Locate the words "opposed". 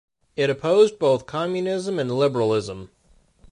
0.49-0.97